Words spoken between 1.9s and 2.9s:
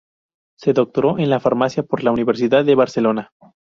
la Universidad de